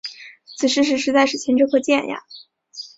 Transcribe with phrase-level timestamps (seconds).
[0.57, 2.23] 此事实在是前车可鉴啊。